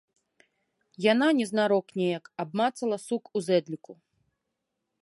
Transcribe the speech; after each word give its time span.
Яна 1.11 1.27
незнарок 1.39 1.85
неяк 2.01 2.25
абмацала 2.45 2.97
сук 3.07 3.23
у 3.39 3.47
зэдліку. 3.51 3.93